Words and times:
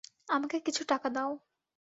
আমাকে 0.29 0.57
কিছু 0.59 0.81
টাকা 0.87 1.07
দাও। 1.09 1.31